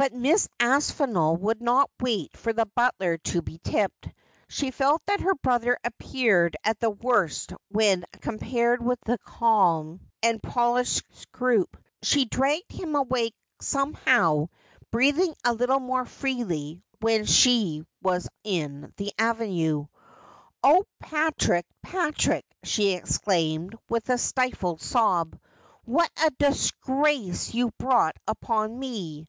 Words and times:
But 0.00 0.12
Mrs. 0.12 0.46
Aspinall 0.60 1.36
would 1.38 1.60
not 1.60 1.90
wait 1.98 2.36
for 2.36 2.52
the 2.52 2.66
butler 2.66 3.18
to 3.18 3.42
be 3.42 3.58
tipped. 3.58 4.08
She 4.46 4.70
felt 4.70 5.04
that 5.06 5.18
her 5.18 5.34
brother 5.34 5.76
appeared 5.82 6.56
at 6.62 6.76
his 6.80 6.90
worst 6.90 7.52
when 7.68 8.04
compared 8.20 8.80
with 8.80 9.00
the 9.00 9.18
calm 9.18 9.98
and 10.22 10.40
polished 10.40 11.02
Scroope. 11.14 11.76
She 12.04 12.26
dragged 12.26 12.70
him 12.70 12.94
away 12.94 13.32
somehow, 13.60 14.50
breathing 14.92 15.34
a 15.44 15.52
little 15.52 15.80
more 15.80 16.04
freely 16.04 16.80
when 17.00 17.24
she 17.24 17.84
was 18.00 18.28
in 18.44 18.92
the 18.98 19.12
avenue. 19.18 19.88
'Oh, 20.62 20.84
Patrick, 21.00 21.66
Patrick,' 21.82 22.46
she 22.62 22.92
exclaimed, 22.92 23.74
with 23.88 24.08
a 24.10 24.16
stifled 24.16 24.80
sob,' 24.80 25.36
what 25.84 26.12
a 26.24 26.30
disgrace 26.38 27.52
you've 27.52 27.76
brought 27.78 28.16
upon 28.28 28.78
me 28.78 29.26